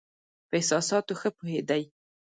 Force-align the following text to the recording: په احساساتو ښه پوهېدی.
په 0.47 0.53
احساساتو 0.59 1.13
ښه 1.19 1.29
پوهېدی. 1.37 1.83